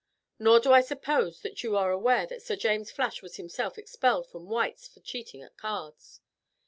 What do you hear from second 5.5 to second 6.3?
cards."